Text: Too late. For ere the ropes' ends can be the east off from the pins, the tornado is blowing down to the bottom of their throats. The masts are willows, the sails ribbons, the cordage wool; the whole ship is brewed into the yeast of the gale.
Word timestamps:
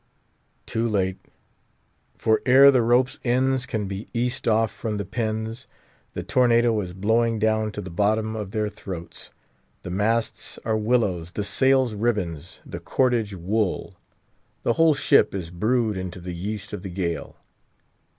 Too 0.65 0.89
late. 0.89 1.19
For 2.17 2.41
ere 2.43 2.71
the 2.71 2.81
ropes' 2.81 3.19
ends 3.23 3.67
can 3.67 3.87
be 3.87 4.05
the 4.11 4.19
east 4.19 4.47
off 4.47 4.71
from 4.71 4.97
the 4.97 5.05
pins, 5.05 5.67
the 6.15 6.23
tornado 6.23 6.81
is 6.81 6.91
blowing 6.93 7.37
down 7.37 7.71
to 7.73 7.81
the 7.81 7.91
bottom 7.91 8.35
of 8.35 8.49
their 8.49 8.67
throats. 8.67 9.29
The 9.83 9.91
masts 9.91 10.57
are 10.65 10.75
willows, 10.75 11.33
the 11.33 11.43
sails 11.43 11.93
ribbons, 11.93 12.61
the 12.65 12.79
cordage 12.79 13.35
wool; 13.35 13.95
the 14.63 14.73
whole 14.73 14.95
ship 14.95 15.35
is 15.35 15.51
brewed 15.51 15.95
into 15.97 16.19
the 16.19 16.33
yeast 16.33 16.73
of 16.73 16.81
the 16.81 16.89
gale. 16.89 17.35